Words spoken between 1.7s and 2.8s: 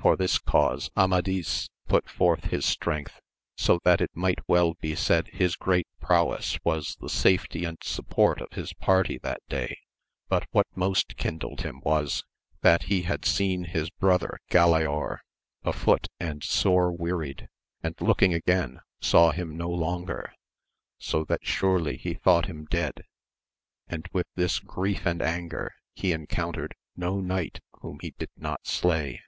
put forth his